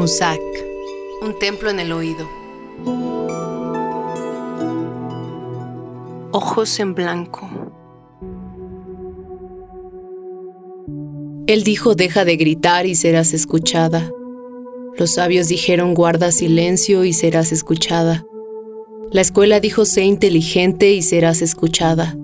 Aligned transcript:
Musak, 0.00 0.40
un 1.20 1.38
templo 1.38 1.68
en 1.68 1.78
el 1.78 1.92
oído. 1.92 2.26
Ojos 6.32 6.80
en 6.80 6.94
blanco. 6.94 7.46
Él 11.46 11.64
dijo, 11.64 11.94
deja 11.94 12.24
de 12.24 12.36
gritar 12.36 12.86
y 12.86 12.94
serás 12.94 13.34
escuchada. 13.34 14.10
Los 14.96 15.10
sabios 15.10 15.48
dijeron, 15.48 15.92
guarda 15.92 16.32
silencio 16.32 17.04
y 17.04 17.12
serás 17.12 17.52
escuchada. 17.52 18.24
La 19.12 19.20
escuela 19.20 19.60
dijo, 19.60 19.84
sé 19.84 20.04
inteligente 20.04 20.92
y 20.92 21.02
serás 21.02 21.42
escuchada. 21.42 22.16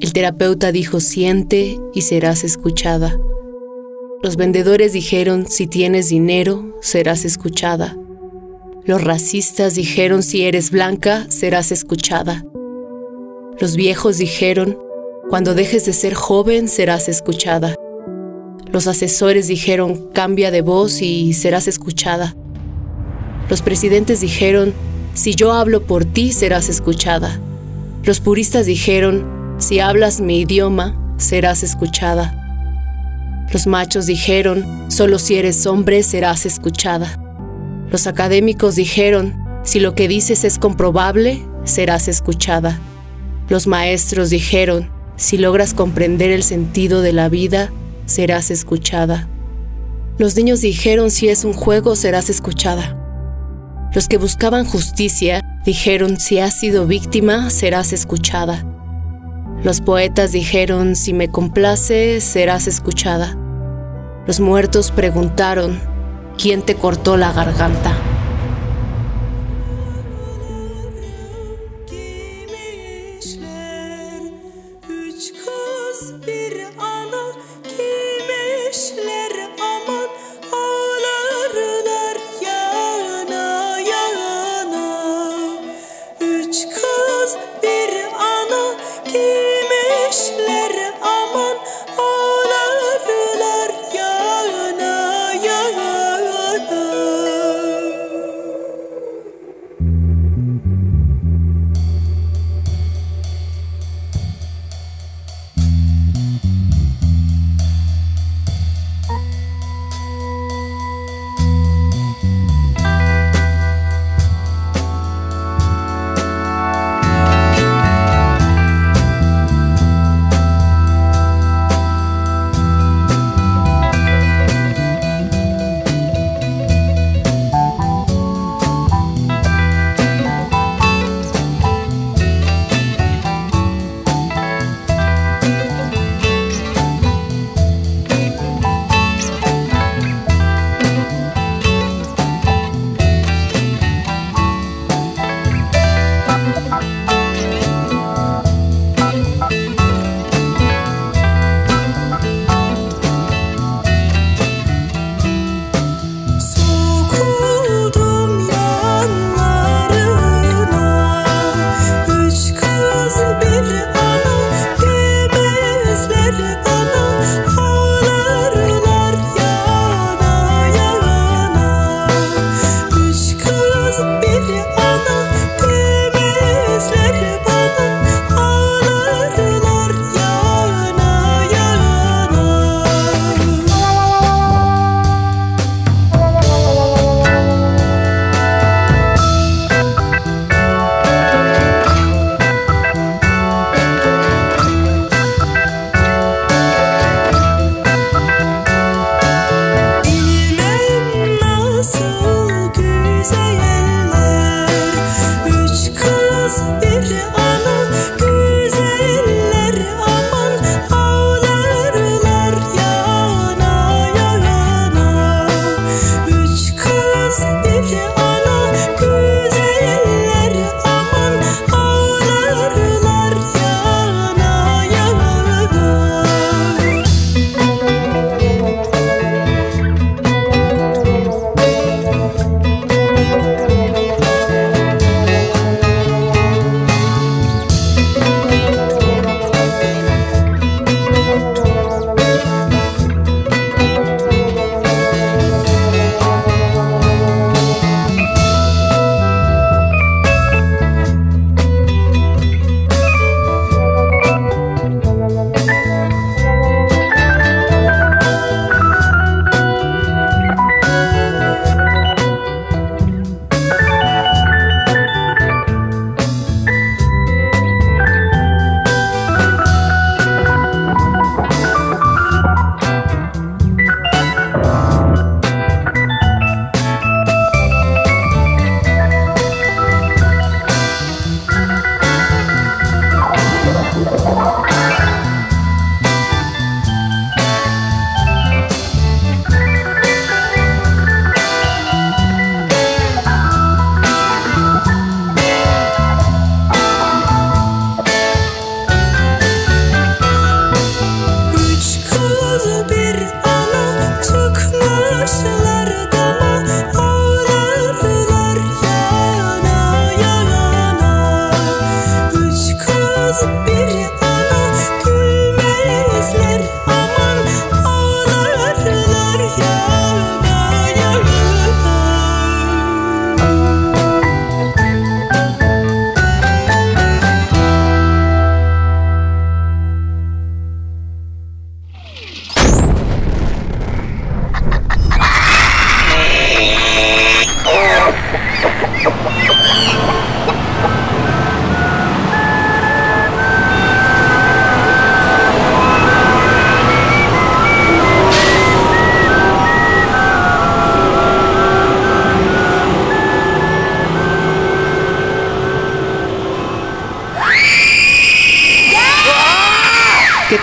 El 0.00 0.14
terapeuta 0.14 0.72
dijo, 0.72 1.00
siente 1.00 1.78
y 1.92 2.00
serás 2.00 2.44
escuchada. 2.44 3.14
Los 4.24 4.36
vendedores 4.36 4.94
dijeron, 4.94 5.46
si 5.50 5.66
tienes 5.66 6.08
dinero, 6.08 6.78
serás 6.80 7.26
escuchada. 7.26 7.94
Los 8.86 9.04
racistas 9.04 9.74
dijeron, 9.74 10.22
si 10.22 10.46
eres 10.46 10.70
blanca, 10.70 11.26
serás 11.28 11.70
escuchada. 11.70 12.42
Los 13.60 13.76
viejos 13.76 14.16
dijeron, 14.16 14.78
cuando 15.28 15.52
dejes 15.52 15.84
de 15.84 15.92
ser 15.92 16.14
joven, 16.14 16.68
serás 16.68 17.10
escuchada. 17.10 17.74
Los 18.72 18.86
asesores 18.86 19.46
dijeron, 19.46 20.08
cambia 20.14 20.50
de 20.50 20.62
voz 20.62 21.02
y 21.02 21.34
serás 21.34 21.68
escuchada. 21.68 22.34
Los 23.50 23.60
presidentes 23.60 24.20
dijeron, 24.20 24.72
si 25.12 25.34
yo 25.34 25.52
hablo 25.52 25.86
por 25.86 26.06
ti, 26.06 26.32
serás 26.32 26.70
escuchada. 26.70 27.42
Los 28.04 28.20
puristas 28.20 28.64
dijeron, 28.64 29.54
si 29.58 29.80
hablas 29.80 30.22
mi 30.22 30.40
idioma, 30.40 31.14
serás 31.18 31.62
escuchada. 31.62 32.40
Los 33.52 33.66
machos 33.66 34.06
dijeron, 34.06 34.90
solo 34.90 35.18
si 35.18 35.36
eres 35.36 35.66
hombre, 35.66 36.02
serás 36.02 36.46
escuchada. 36.46 37.18
Los 37.90 38.06
académicos 38.06 38.76
dijeron, 38.76 39.34
si 39.62 39.80
lo 39.80 39.94
que 39.94 40.08
dices 40.08 40.44
es 40.44 40.58
comprobable, 40.58 41.42
serás 41.64 42.08
escuchada. 42.08 42.80
Los 43.48 43.66
maestros 43.66 44.30
dijeron, 44.30 44.90
si 45.16 45.38
logras 45.38 45.74
comprender 45.74 46.30
el 46.30 46.42
sentido 46.42 47.02
de 47.02 47.12
la 47.12 47.28
vida, 47.28 47.70
serás 48.06 48.50
escuchada. 48.50 49.28
Los 50.18 50.36
niños 50.36 50.60
dijeron, 50.60 51.10
si 51.10 51.28
es 51.28 51.44
un 51.44 51.52
juego, 51.52 51.96
serás 51.96 52.30
escuchada. 52.30 53.00
Los 53.94 54.08
que 54.08 54.18
buscaban 54.18 54.64
justicia 54.64 55.40
dijeron, 55.64 56.18
si 56.18 56.38
has 56.40 56.58
sido 56.58 56.86
víctima, 56.86 57.50
serás 57.50 57.92
escuchada. 57.92 58.64
Los 59.62 59.80
poetas 59.80 60.32
dijeron, 60.32 60.96
si 60.96 61.12
me 61.12 61.30
complace, 61.30 62.20
serás 62.20 62.66
escuchada. 62.66 63.38
Los 64.26 64.40
muertos 64.40 64.90
preguntaron, 64.90 65.78
¿quién 66.38 66.62
te 66.62 66.76
cortó 66.76 67.18
la 67.18 67.32
garganta? 67.32 67.92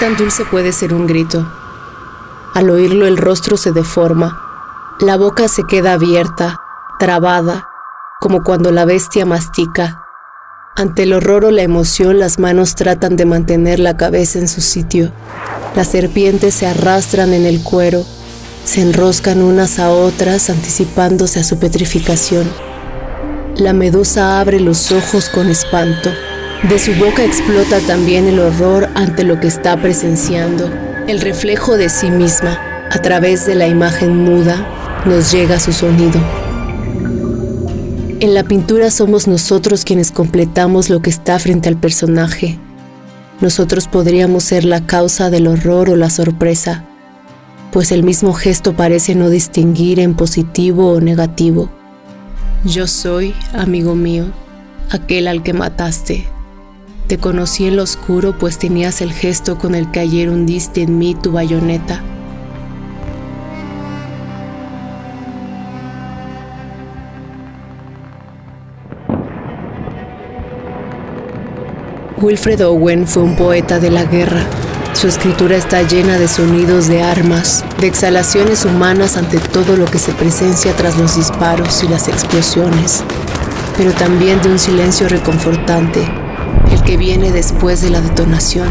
Tan 0.02 0.18
dulce 0.18 0.46
puede 0.46 0.74
ser 0.74 0.96
un 0.96 1.06
grito? 1.06 1.48
Al 2.56 2.72
oírlo 2.72 3.06
el 3.06 3.18
rostro 3.18 3.56
se 3.56 3.72
deforma, 3.72 4.42
la 5.00 5.16
boca 5.16 5.48
se 5.48 5.62
queda 5.70 5.94
abierta, 5.94 6.60
trabada, 6.98 7.70
como 8.20 8.42
cuando 8.42 8.72
la 8.72 8.84
bestia 8.86 9.28
mastica. 9.28 10.04
Ante 10.76 11.04
el 11.04 11.14
horror 11.14 11.46
o 11.46 11.52
la 11.52 11.62
emoción 11.62 12.18
las 12.18 12.40
manos 12.40 12.74
tratan 12.74 13.16
de 13.16 13.26
mantener 13.26 13.80
la 13.80 13.96
cabeza 13.96 14.40
en 14.40 14.48
su 14.48 14.62
sitio. 14.62 15.12
Las 15.76 15.90
serpientes 15.90 16.56
se 16.56 16.66
arrastran 16.66 17.32
en 17.34 17.46
el 17.46 17.62
cuero, 17.62 18.04
se 18.66 18.82
enroscan 18.82 19.44
unas 19.44 19.78
a 19.78 19.92
otras 19.92 20.50
anticipándose 20.50 21.40
a 21.40 21.44
su 21.44 21.60
petrificación. 21.60 22.52
La 23.56 23.74
medusa 23.74 24.40
abre 24.40 24.62
los 24.62 24.92
ojos 24.92 25.30
con 25.30 25.48
espanto. 25.48 26.10
De 26.70 26.78
su 26.78 26.94
boca 26.94 27.24
explota 27.24 27.80
también 27.80 28.28
el 28.28 28.40
horror 28.40 28.88
ante 28.94 29.24
lo 29.24 29.40
que 29.40 29.48
está 29.48 29.82
presenciando. 29.82 30.70
El 31.08 31.20
reflejo 31.20 31.76
de 31.76 31.90
sí 31.90 32.12
misma, 32.12 32.88
a 32.92 33.00
través 33.02 33.48
de 33.48 33.56
la 33.56 33.68
imagen 33.68 34.24
muda, 34.24 35.04
nos 35.06 35.32
llega 35.32 35.60
su 35.60 35.74
sonido. 35.74 36.20
En 38.20 38.36
la 38.36 38.44
pintura 38.44 38.92
somos 38.92 39.28
nosotros 39.28 39.84
quienes 39.84 40.12
completamos 40.12 40.92
lo 40.92 41.02
que 41.02 41.10
está 41.10 41.40
frente 41.40 41.68
al 41.68 41.78
personaje. 41.78 42.60
Nosotros 43.40 43.88
podríamos 43.88 44.44
ser 44.44 44.64
la 44.64 44.86
causa 44.86 45.32
del 45.32 45.48
horror 45.48 45.90
o 45.90 45.96
la 45.96 46.12
sorpresa, 46.12 46.86
pues 47.72 47.92
el 47.92 48.04
mismo 48.04 48.34
gesto 48.34 48.76
parece 48.76 49.16
no 49.16 49.32
distinguir 49.32 50.00
en 50.00 50.14
positivo 50.14 50.92
o 50.92 51.02
negativo. 51.02 51.72
Yo 52.64 52.86
soy, 52.86 53.34
amigo 53.54 53.96
mío, 53.96 54.26
aquel 54.92 55.28
al 55.28 55.42
que 55.42 55.54
mataste. 55.54 56.28
Te 57.12 57.18
conocí 57.18 57.68
en 57.68 57.76
lo 57.76 57.84
oscuro, 57.84 58.38
pues 58.38 58.58
tenías 58.58 59.02
el 59.02 59.12
gesto 59.12 59.58
con 59.58 59.76
el 59.76 59.92
que 59.92 60.00
ayer 60.00 60.30
hundiste 60.30 60.84
en 60.84 60.98
mí 60.98 61.14
tu 61.14 61.34
bayoneta. 61.34 62.02
Wilfred 72.22 72.66
Owen 72.66 73.06
fue 73.06 73.24
un 73.24 73.36
poeta 73.36 73.82
de 73.82 73.92
la 73.92 74.06
guerra. 74.06 74.46
Su 74.94 75.10
escritura 75.10 75.58
está 75.58 75.82
llena 75.82 76.18
de 76.18 76.30
sonidos 76.30 76.88
de 76.88 77.04
armas, 77.04 77.66
de 77.82 77.88
exhalaciones 77.88 78.64
humanas 78.64 79.18
ante 79.18 79.38
todo 79.38 79.76
lo 79.76 79.84
que 79.84 80.00
se 80.00 80.14
presencia 80.14 80.74
tras 80.78 80.98
los 80.98 81.18
disparos 81.18 81.84
y 81.84 81.90
las 81.90 82.08
explosiones, 82.08 83.04
pero 83.76 83.92
también 83.92 84.42
de 84.42 84.48
un 84.48 84.60
silencio 84.60 85.10
reconfortante, 85.10 86.21
que 86.84 86.98
viene 86.98 87.32
después 87.32 87.82
de 87.82 87.90
la 87.90 88.02
detonación. 88.02 88.70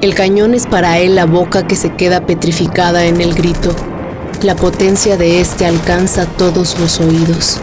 El 0.00 0.14
cañón 0.14 0.54
es 0.54 0.66
para 0.66 0.98
él 0.98 1.14
la 1.14 1.24
boca 1.24 1.66
que 1.66 1.76
se 1.76 1.94
queda 1.94 2.26
petrificada 2.26 3.06
en 3.06 3.20
el 3.20 3.34
grito. 3.34 3.74
La 4.42 4.54
potencia 4.54 5.16
de 5.16 5.40
éste 5.40 5.66
alcanza 5.66 6.26
todos 6.26 6.78
los 6.78 7.00
oídos. 7.00 7.58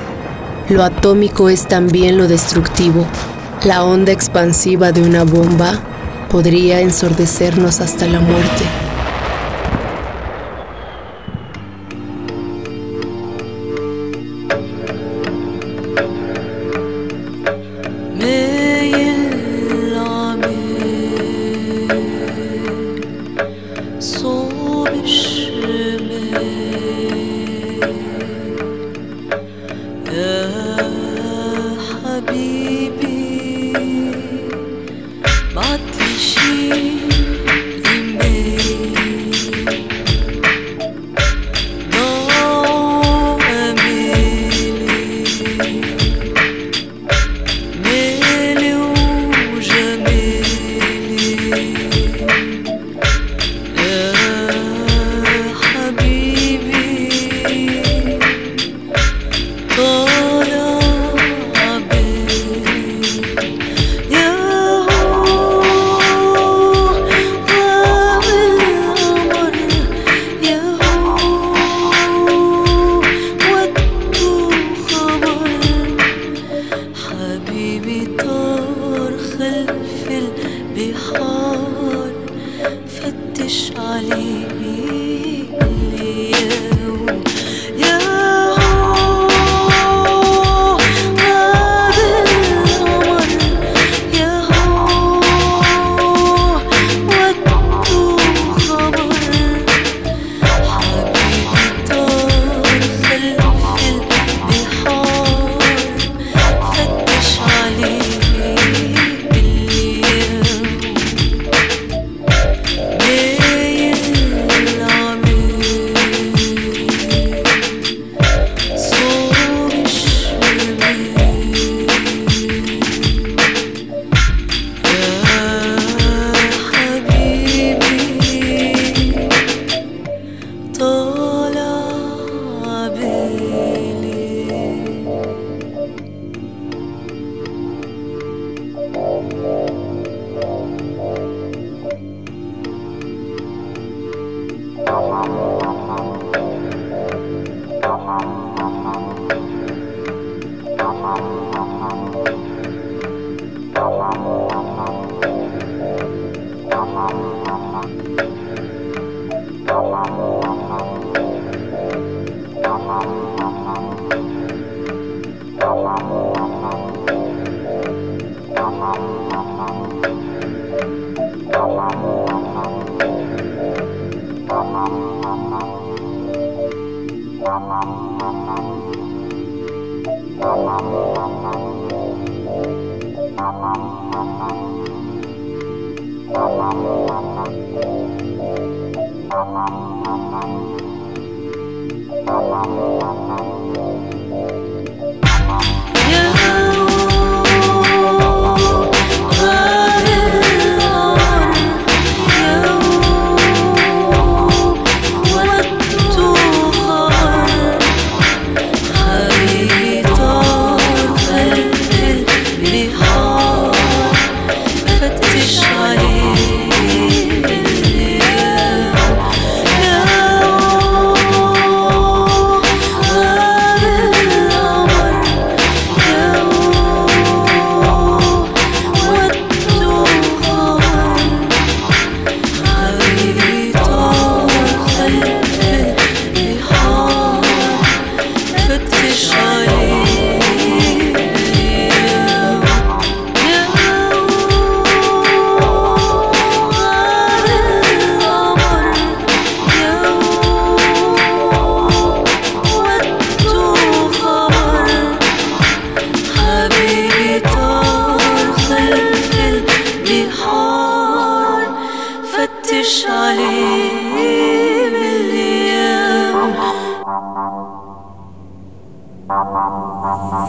Lo 0.69 0.83
atómico 0.83 1.49
es 1.49 1.67
también 1.67 2.17
lo 2.17 2.27
destructivo, 2.27 3.05
la 3.65 3.83
onda 3.83 4.11
expansiva 4.11 4.91
de 4.91 5.01
una 5.01 5.23
bomba 5.23 5.79
podría 6.29 6.81
ensordecernos 6.81 7.79
hasta 7.79 8.07
la 8.07 8.19
muerte. 8.19 8.82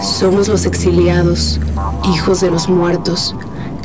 Somos 0.00 0.48
los 0.48 0.66
exiliados, 0.66 1.60
hijos 2.12 2.40
de 2.40 2.50
los 2.50 2.68
muertos, 2.68 3.34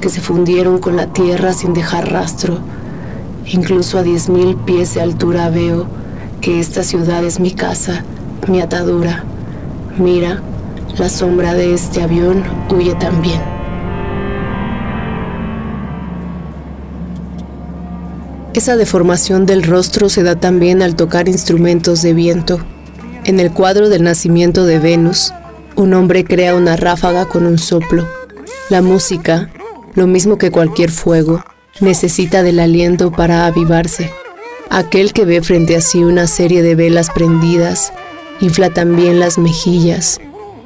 que 0.01 0.09
se 0.09 0.21
fundieron 0.21 0.79
con 0.79 0.95
la 0.95 1.07
tierra 1.07 1.53
sin 1.53 1.73
dejar 1.73 2.11
rastro. 2.11 2.57
Incluso 3.45 3.97
a 3.97 4.03
diez 4.03 4.29
mil 4.29 4.55
pies 4.55 4.93
de 4.93 5.01
altura 5.01 5.49
veo 5.49 5.85
que 6.41 6.59
esta 6.59 6.83
ciudad 6.83 7.23
es 7.23 7.39
mi 7.39 7.51
casa, 7.51 8.03
mi 8.47 8.61
atadura. 8.61 9.23
Mira, 9.97 10.41
la 10.97 11.09
sombra 11.09 11.53
de 11.53 11.73
este 11.73 12.01
avión 12.01 12.43
huye 12.69 12.95
también. 12.95 13.58
Esa 18.53 18.75
deformación 18.75 19.45
del 19.45 19.61
rostro 19.61 20.09
se 20.09 20.23
da 20.23 20.35
también 20.35 20.81
al 20.81 20.95
tocar 20.95 21.29
instrumentos 21.29 22.01
de 22.01 22.13
viento. 22.13 22.59
En 23.23 23.39
el 23.39 23.51
cuadro 23.51 23.89
del 23.89 24.03
nacimiento 24.03 24.65
de 24.65 24.79
Venus, 24.79 25.33
un 25.75 25.93
hombre 25.93 26.25
crea 26.25 26.55
una 26.55 26.75
ráfaga 26.75 27.25
con 27.25 27.45
un 27.45 27.59
soplo. 27.59 28.07
La 28.69 28.81
música, 28.81 29.51
lo 29.93 30.07
mismo 30.07 30.39
que 30.39 30.49
cualquier 30.49 30.89
fuego, 30.89 31.43
necesita 31.79 32.41
del 32.41 32.59
aliento 32.59 33.11
para 33.11 33.45
avivarse. 33.45 34.11
Aquel 34.71 35.13
que 35.13 35.25
ve 35.25 35.43
frente 35.43 35.75
a 35.75 35.81
sí 35.81 36.03
una 36.03 36.25
serie 36.25 36.63
de 36.63 36.73
velas 36.73 37.11
prendidas, 37.11 37.93
infla 38.41 38.71
también 38.71 39.19
las 39.19 39.37
mejillas, 39.37 40.19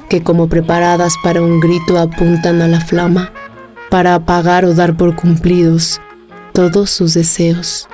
que 0.08 0.22
como 0.22 0.48
preparadas 0.48 1.16
para 1.22 1.42
un 1.42 1.60
grito 1.60 1.98
apuntan 1.98 2.62
a 2.62 2.68
la 2.68 2.80
flama, 2.80 3.30
para 3.90 4.14
apagar 4.14 4.64
o 4.64 4.72
dar 4.72 4.96
por 4.96 5.14
cumplidos 5.16 6.00
todos 6.54 6.90
sus 6.90 7.14
deseos. 7.14 7.88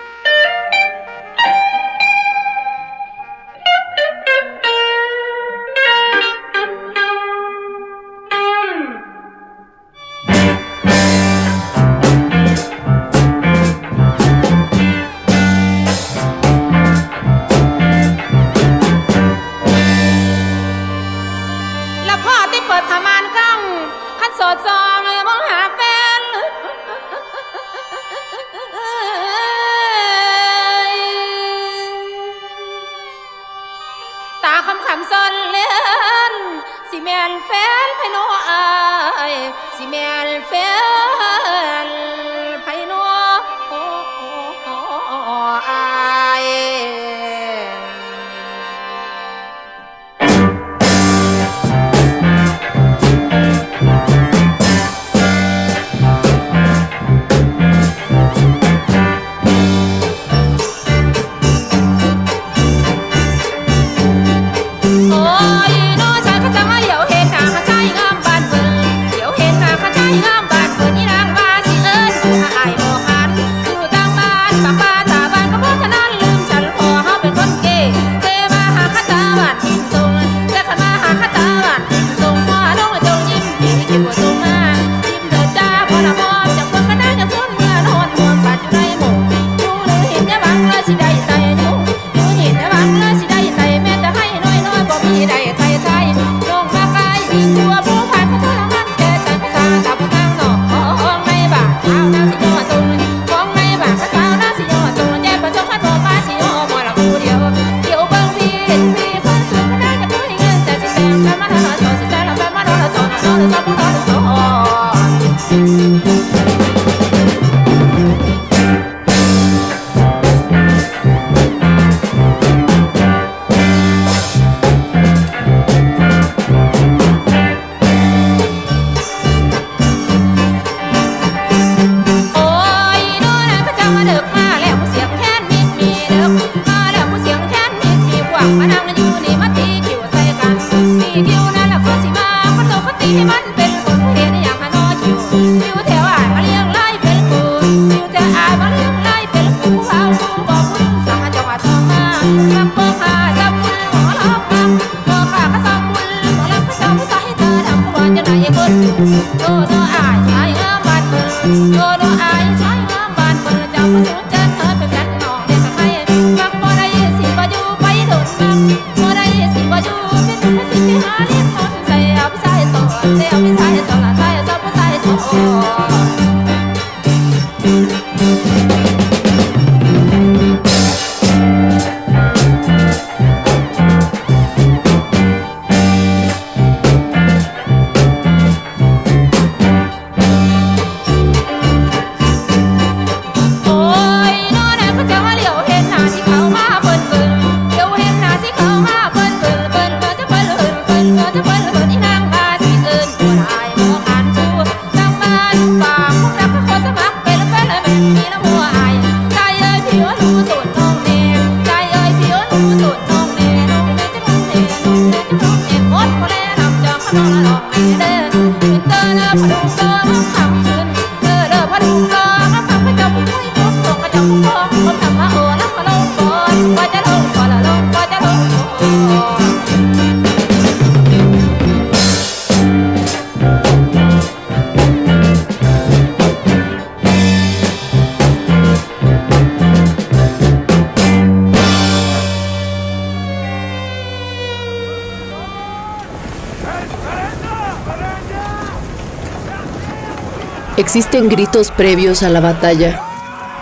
Existen 250.92 251.28
gritos 251.28 251.70
previos 251.70 252.24
a 252.24 252.28
la 252.30 252.40
batalla, 252.40 253.00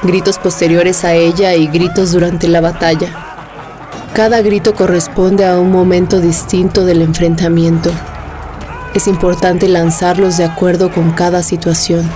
gritos 0.03 0.38
posteriores 0.38 1.05
a 1.05 1.12
ella 1.12 1.55
y 1.55 1.67
gritos 1.67 2.12
durante 2.12 2.49
la 2.49 2.62
batalla. 2.62 3.11
Cada 4.14 4.41
grito 4.41 4.75
corresponde 4.75 5.45
a 5.45 5.61
un 5.61 5.71
momento 5.71 6.21
distinto 6.23 6.87
del 6.87 7.03
enfrentamiento. 7.03 7.91
Es 8.95 9.07
importante 9.07 9.69
lanzarlos 9.69 10.38
de 10.38 10.45
acuerdo 10.45 10.91
con 10.91 11.11
cada 11.11 11.43
situación. 11.43 12.11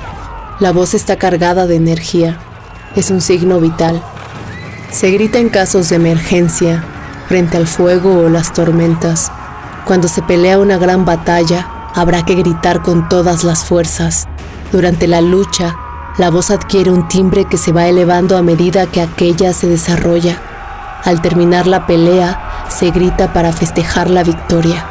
La 0.60 0.72
voz 0.72 0.94
está 0.94 1.16
cargada 1.16 1.66
de 1.66 1.76
energía. 1.76 2.38
Es 2.96 3.10
un 3.10 3.20
signo 3.20 3.60
vital. 3.60 4.02
Se 4.90 5.10
grita 5.10 5.38
en 5.38 5.50
casos 5.50 5.90
de 5.90 5.96
emergencia, 5.96 6.82
frente 7.28 7.58
al 7.58 7.66
fuego 7.66 8.20
o 8.20 8.30
las 8.30 8.54
tormentas. 8.54 9.30
Cuando 9.84 10.08
se 10.08 10.22
pelea 10.22 10.58
una 10.58 10.78
gran 10.78 11.04
batalla, 11.04 11.68
habrá 11.94 12.24
que 12.24 12.34
gritar 12.34 12.80
con 12.80 13.10
todas 13.10 13.44
las 13.44 13.62
fuerzas. 13.62 14.26
Durante 14.72 15.06
la 15.06 15.20
lucha, 15.20 15.76
la 16.16 16.30
voz 16.30 16.50
adquiere 16.50 16.90
un 16.90 17.06
timbre 17.06 17.44
que 17.44 17.58
se 17.58 17.72
va 17.72 17.88
elevando 17.88 18.38
a 18.38 18.42
medida 18.42 18.86
que 18.86 19.02
aquella 19.02 19.52
se 19.52 19.66
desarrolla. 19.66 20.40
Al 21.04 21.20
terminar 21.20 21.66
la 21.66 21.86
pelea, 21.86 22.66
se 22.70 22.90
grita 22.90 23.34
para 23.34 23.52
festejar 23.52 24.08
la 24.08 24.24
victoria. 24.24 24.86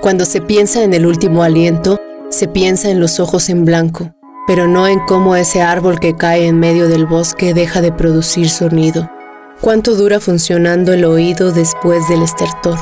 Cuando 0.00 0.24
se 0.24 0.40
piensa 0.40 0.82
en 0.82 0.94
el 0.94 1.04
último 1.04 1.42
aliento, 1.42 1.98
se 2.30 2.48
piensa 2.48 2.88
en 2.88 2.98
los 2.98 3.20
ojos 3.20 3.50
en 3.50 3.66
blanco, 3.66 4.14
pero 4.46 4.66
no 4.66 4.86
en 4.86 4.98
cómo 5.00 5.36
ese 5.36 5.60
árbol 5.60 6.00
que 6.00 6.16
cae 6.16 6.46
en 6.46 6.58
medio 6.58 6.88
del 6.88 7.04
bosque 7.04 7.52
deja 7.52 7.82
de 7.82 7.92
producir 7.92 8.48
sonido. 8.48 9.10
¿Cuánto 9.60 9.94
dura 9.94 10.20
funcionando 10.20 10.94
el 10.94 11.04
oído 11.04 11.52
después 11.52 12.08
del 12.08 12.22
estertor? 12.22 12.78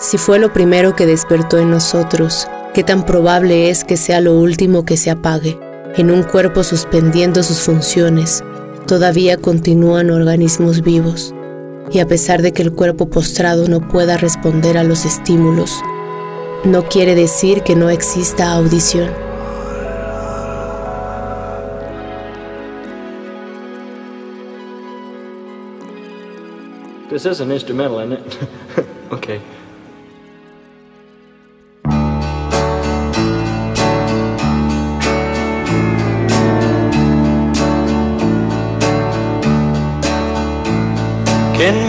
Si 0.00 0.16
fue 0.16 0.38
lo 0.38 0.52
primero 0.52 0.94
que 0.94 1.06
despertó 1.06 1.58
en 1.58 1.72
nosotros, 1.72 2.46
¿qué 2.72 2.84
tan 2.84 3.04
probable 3.04 3.68
es 3.68 3.82
que 3.82 3.96
sea 3.96 4.20
lo 4.20 4.38
último 4.38 4.84
que 4.84 4.96
se 4.96 5.10
apague? 5.10 5.58
En 5.96 6.12
un 6.12 6.22
cuerpo 6.22 6.62
suspendiendo 6.62 7.42
sus 7.42 7.58
funciones, 7.58 8.44
todavía 8.86 9.38
continúan 9.38 10.10
organismos 10.10 10.82
vivos. 10.82 11.34
Y 11.90 11.98
a 11.98 12.06
pesar 12.06 12.42
de 12.42 12.52
que 12.52 12.62
el 12.62 12.72
cuerpo 12.72 13.10
postrado 13.10 13.66
no 13.66 13.88
pueda 13.88 14.16
responder 14.16 14.78
a 14.78 14.84
los 14.84 15.04
estímulos, 15.04 15.82
no 16.62 16.84
quiere 16.84 17.16
decir 17.16 17.62
que 17.62 17.74
no 17.74 17.90
exista 17.90 18.52
audición. 18.52 19.10
This 27.10 27.26
is 27.26 27.40
an 27.40 27.50
instrumental, 27.50 27.98
isn't 28.00 28.12
it? 28.12 28.38
okay. 29.10 29.40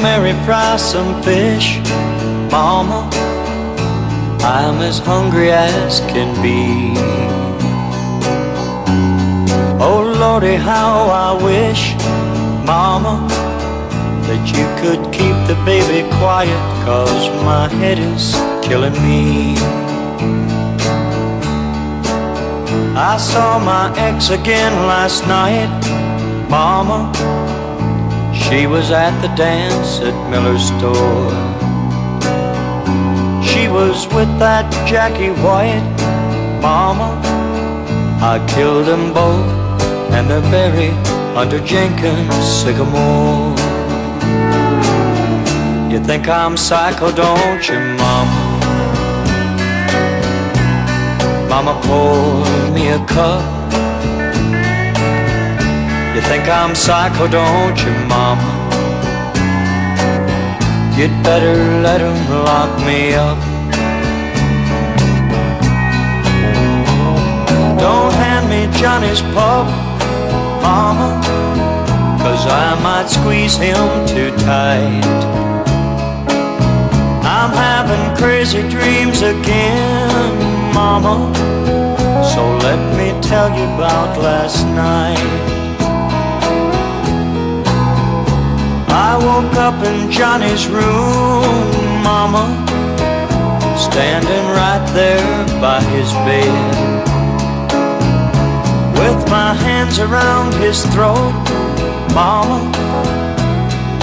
Mary 0.02 0.32
fry 0.46 0.78
some 0.78 1.22
fish, 1.24 1.80
Mama? 2.50 3.10
I'm 4.42 4.80
as 4.82 5.00
hungry 5.00 5.52
as 5.52 6.00
can 6.02 6.32
be. 6.42 6.94
Oh 9.82 10.02
Lordy, 10.20 10.56
how 10.56 11.10
I 11.28 11.44
wish, 11.44 11.96
Mama, 12.66 13.28
that 14.28 14.44
you 14.56 14.66
could 14.82 15.04
keep 15.12 15.36
the 15.50 15.62
baby 15.66 16.08
quiet, 16.16 16.64
cause 16.86 17.28
my 17.44 17.68
head 17.68 18.00
is 18.00 18.34
killing 18.66 18.94
me. 19.04 19.56
I 22.96 23.18
saw 23.18 23.60
my 23.60 23.94
ex 23.98 24.30
again 24.30 24.74
last 24.88 25.28
night, 25.28 25.68
Mama. 26.50 27.59
She 28.50 28.66
was 28.66 28.90
at 28.90 29.14
the 29.22 29.28
dance 29.36 30.00
at 30.00 30.16
Miller's 30.32 30.66
store. 30.70 31.30
She 33.44 33.68
was 33.68 34.08
with 34.08 34.32
that 34.40 34.66
Jackie 34.88 35.30
White, 35.30 35.86
Mama. 36.60 37.22
I 38.24 38.44
killed 38.50 38.88
them 38.88 39.14
both, 39.14 39.46
and 40.14 40.28
they're 40.28 40.42
buried 40.50 40.98
under 41.38 41.60
Jenkins 41.60 42.34
sycamore. 42.44 43.56
You 45.92 46.00
think 46.04 46.28
I'm 46.28 46.58
psycho, 46.58 47.12
don't 47.12 47.70
you, 47.70 47.80
Mama? 48.02 48.40
Mama 51.50 51.80
poured 51.86 52.74
me 52.74 52.88
a 52.90 53.06
cup 53.06 53.59
you 56.20 56.28
think 56.28 56.50
I'm 56.50 56.76
psycho, 56.76 57.28
don't 57.28 57.78
you, 57.86 57.94
mama? 58.08 58.44
You'd 60.98 61.16
better 61.24 61.56
let 61.82 62.02
him 62.02 62.20
lock 62.44 62.72
me 62.86 63.14
up. 63.14 63.40
Don't 67.80 68.14
hand 68.14 68.50
me 68.50 68.62
Johnny's 68.80 69.22
pup, 69.34 69.68
mama, 70.62 71.10
cause 72.22 72.46
I 72.48 72.78
might 72.84 73.08
squeeze 73.08 73.56
him 73.56 73.88
too 74.06 74.32
tight. 74.44 75.06
I'm 77.38 77.52
having 77.68 78.06
crazy 78.18 78.62
dreams 78.68 79.22
again, 79.22 80.74
mama, 80.74 81.16
so 82.34 82.42
let 82.68 82.82
me 82.98 83.08
tell 83.22 83.50
you 83.58 83.64
about 83.76 84.18
last 84.20 84.66
night. 84.66 85.49
Woke 89.26 89.54
up 89.56 89.84
in 89.84 90.10
Johnny's 90.12 90.68
room, 90.68 91.44
Mama, 92.04 92.46
standing 93.78 94.46
right 94.62 94.86
there 94.94 95.46
by 95.60 95.82
his 95.94 96.12
bed. 96.28 97.10
With 99.00 99.30
my 99.30 99.54
hands 99.54 100.00
around 100.00 100.54
his 100.56 100.86
throat, 100.94 101.34
Mama, 102.14 102.60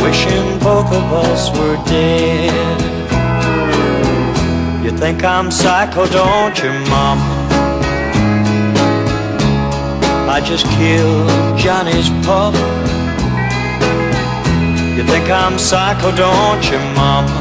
wishing 0.02 0.58
both 0.58 0.90
of 0.92 1.06
us 1.12 1.50
were 1.58 1.76
dead. 1.86 2.78
You 4.84 4.90
think 4.96 5.24
I'm 5.24 5.50
psycho, 5.50 6.06
don't 6.06 6.56
you, 6.62 6.72
Mama? 6.90 7.32
I 10.28 10.40
just 10.44 10.66
killed 10.66 11.58
Johnny's 11.58 12.10
pup 12.26 12.54
think 15.06 15.30
I'm 15.30 15.58
psycho, 15.58 16.10
don't 16.14 16.64
you, 16.70 16.78
mama? 16.94 17.38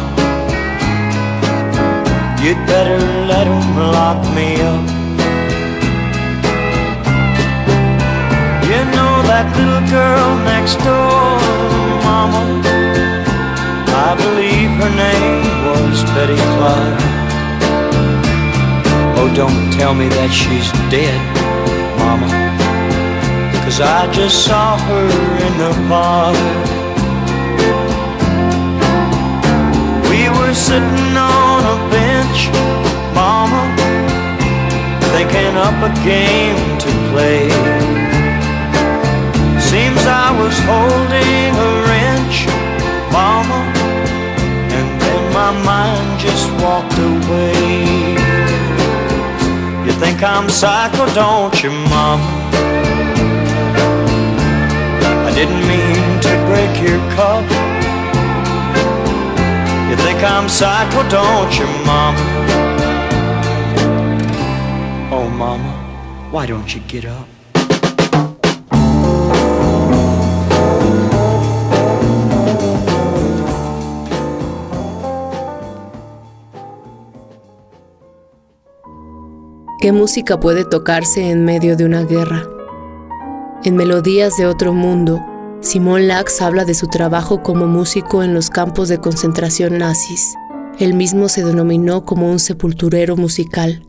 You'd 2.41 2.61
better 2.67 2.99
let 3.31 3.47
him 3.47 3.77
lock 3.77 4.21
me 4.35 4.61
up. 4.61 4.85
You 8.69 8.81
know 8.95 9.13
that 9.31 9.47
little 9.57 9.85
girl 9.89 10.29
next 10.51 10.75
door, 10.85 11.37
mama? 12.05 12.43
I 14.07 14.11
believe 14.23 14.71
her 14.81 14.93
name 15.07 15.45
was 15.69 16.03
Betty 16.13 16.39
Clark. 16.53 16.99
Oh, 19.17 19.31
don't 19.33 19.71
tell 19.73 19.93
me 19.95 20.07
that 20.09 20.31
she's 20.31 20.69
dead, 20.91 21.19
mama. 21.97 22.27
Cause 23.63 23.81
I 23.81 24.11
just 24.11 24.45
saw 24.45 24.77
her 24.77 25.07
in 25.45 25.53
the 25.57 25.73
park. 25.87 26.74
Sitting 30.55 31.17
on 31.17 31.61
a 31.75 31.77
bench, 31.91 32.47
mama, 33.13 33.63
thinking 35.11 35.53
up 35.67 35.75
a 35.83 35.91
game 36.03 36.77
to 36.79 36.89
play. 37.11 37.43
Seems 39.59 40.01
I 40.07 40.31
was 40.39 40.55
holding 40.63 41.51
a 41.67 41.71
wrench, 41.85 42.47
mama, 43.11 43.61
and 44.77 44.87
then 45.01 45.23
my 45.33 45.51
mind 45.63 46.19
just 46.19 46.49
walked 46.63 46.97
away. 46.97 48.15
You 49.85 49.91
think 49.99 50.23
I'm 50.23 50.49
psycho, 50.49 51.05
don't 51.13 51.55
you, 51.61 51.71
mama? 51.91 52.31
I 55.27 55.31
didn't 55.35 55.63
mean 55.67 56.19
to 56.21 56.33
break 56.47 56.73
your 56.81 56.99
cup. 57.17 57.74
You 59.95 60.01
think 60.01 60.19
don't 61.09 61.57
you, 61.57 61.67
mama? 61.85 62.19
Oh, 65.09 65.29
mama, 65.29 65.71
why 66.31 66.45
don't 66.45 66.75
you 66.75 66.81
get 66.85 67.05
up? 67.05 67.25
¿Qué 79.79 79.93
música 79.93 80.37
puede 80.41 80.65
tocarse 80.65 81.29
en 81.29 81.45
medio 81.45 81.77
de 81.77 81.85
una 81.85 82.03
guerra? 82.03 82.43
En 83.63 83.77
Melodías 83.77 84.35
de 84.35 84.45
otro 84.45 84.73
mundo, 84.73 85.21
Simón 85.65 86.07
Lax 86.07 86.43
habla 86.43 86.63
de 86.63 86.75
su 86.75 86.87
trabajo 86.87 87.41
como 87.41 87.65
músico 87.65 88.21
en 88.21 88.35
los 88.35 88.51
campos 88.51 88.87
de 88.87 88.99
concentración 88.99 89.79
nazis. 89.79 90.35
Él 90.77 90.93
mismo 90.93 91.27
se 91.27 91.43
denominó 91.43 92.05
como 92.05 92.29
un 92.29 92.37
sepulturero 92.37 93.15
musical. 93.17 93.81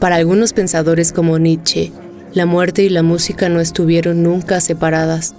Para 0.00 0.16
algunos 0.16 0.52
pensadores 0.52 1.12
como 1.12 1.38
Nietzsche, 1.38 1.92
la 2.32 2.46
muerte 2.46 2.82
y 2.82 2.88
la 2.88 3.04
música 3.04 3.48
no 3.48 3.60
estuvieron 3.60 4.24
nunca 4.24 4.60
separadas 4.60 5.36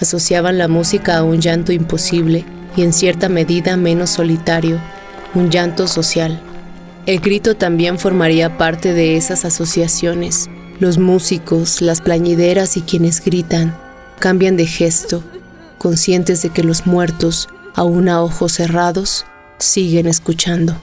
asociaban 0.00 0.58
la 0.58 0.68
música 0.68 1.18
a 1.18 1.22
un 1.22 1.40
llanto 1.40 1.72
imposible 1.72 2.44
y 2.76 2.82
en 2.82 2.92
cierta 2.92 3.28
medida 3.28 3.76
menos 3.76 4.10
solitario, 4.10 4.80
un 5.34 5.50
llanto 5.50 5.86
social. 5.86 6.40
El 7.06 7.20
grito 7.20 7.56
también 7.56 7.98
formaría 7.98 8.58
parte 8.58 8.92
de 8.92 9.16
esas 9.16 9.44
asociaciones. 9.44 10.48
Los 10.80 10.98
músicos, 10.98 11.80
las 11.80 12.00
plañideras 12.00 12.76
y 12.76 12.82
quienes 12.82 13.24
gritan 13.24 13.76
cambian 14.18 14.56
de 14.56 14.66
gesto, 14.66 15.22
conscientes 15.78 16.42
de 16.42 16.50
que 16.50 16.62
los 16.62 16.86
muertos, 16.86 17.48
aún 17.74 18.08
a 18.08 18.22
ojos 18.22 18.52
cerrados, 18.52 19.24
siguen 19.58 20.06
escuchando. 20.06 20.76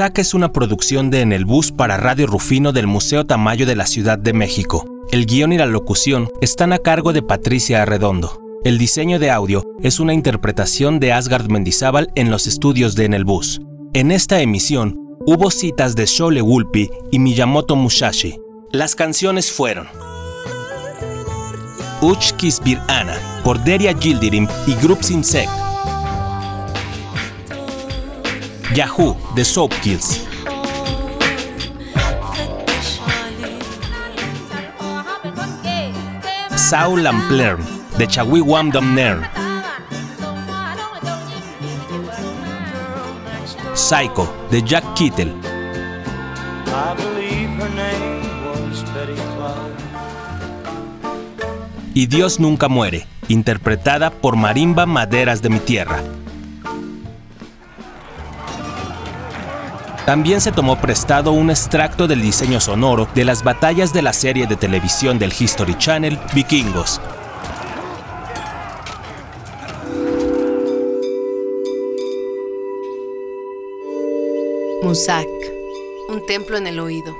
Es 0.00 0.32
una 0.32 0.50
producción 0.50 1.10
de 1.10 1.20
En 1.20 1.30
el 1.30 1.44
Bus 1.44 1.72
para 1.72 1.98
Radio 1.98 2.26
Rufino 2.26 2.72
del 2.72 2.86
Museo 2.86 3.26
Tamayo 3.26 3.66
de 3.66 3.76
la 3.76 3.84
Ciudad 3.84 4.18
de 4.18 4.32
México. 4.32 4.86
El 5.10 5.26
guion 5.26 5.52
y 5.52 5.58
la 5.58 5.66
locución 5.66 6.30
están 6.40 6.72
a 6.72 6.78
cargo 6.78 7.12
de 7.12 7.20
Patricia 7.20 7.82
Arredondo. 7.82 8.40
El 8.64 8.78
diseño 8.78 9.18
de 9.18 9.30
audio 9.30 9.62
es 9.82 10.00
una 10.00 10.14
interpretación 10.14 11.00
de 11.00 11.12
Asgard 11.12 11.50
Mendizábal 11.50 12.10
en 12.14 12.30
los 12.30 12.46
estudios 12.46 12.94
de 12.94 13.04
En 13.04 13.12
el 13.12 13.26
Bus. 13.26 13.60
En 13.92 14.10
esta 14.10 14.40
emisión 14.40 14.96
hubo 15.26 15.50
citas 15.50 15.94
de 15.96 16.06
Shole 16.06 16.40
Wulpi 16.40 16.88
y 17.10 17.18
Miyamoto 17.18 17.76
Musashi. 17.76 18.38
Las 18.72 18.94
canciones 18.94 19.52
fueron 19.52 19.86
Uchkis 22.00 22.58
Bir 22.64 22.78
Ana 22.88 23.18
por 23.44 23.62
Deria 23.62 23.94
Gildirim 23.94 24.48
y 24.66 24.74
Groups 24.76 25.10
Insect 25.10 25.59
Yahoo 28.74 29.16
de 29.34 29.44
Soap 29.44 29.72
Kills. 29.82 30.24
Saul 36.54 37.02
Lamplern, 37.02 37.64
de 37.98 38.06
Chawi 38.06 38.40
Wam 38.40 38.70
Nern. 38.94 39.26
Psycho, 43.74 44.32
de 44.52 44.62
Jack 44.62 44.84
Kittle. 44.94 45.34
Y 51.92 52.06
Dios 52.06 52.38
nunca 52.38 52.68
muere, 52.68 53.04
interpretada 53.26 54.10
por 54.10 54.36
Marimba 54.36 54.86
Maderas 54.86 55.42
de 55.42 55.48
mi 55.48 55.58
Tierra. 55.58 56.00
También 60.06 60.40
se 60.40 60.52
tomó 60.52 60.76
prestado 60.80 61.32
un 61.32 61.50
extracto 61.50 62.08
del 62.08 62.22
diseño 62.22 62.60
sonoro 62.60 63.08
de 63.14 63.24
las 63.24 63.44
batallas 63.44 63.92
de 63.92 64.02
la 64.02 64.12
serie 64.12 64.46
de 64.46 64.56
televisión 64.56 65.18
del 65.18 65.32
History 65.38 65.76
Channel 65.76 66.18
Vikingos. 66.34 67.00
Musak, 74.82 75.28
un 76.08 76.24
templo 76.26 76.56
en 76.56 76.66
el 76.66 76.80
oído. 76.80 77.14